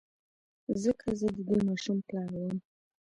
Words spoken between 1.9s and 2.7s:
پلار وم.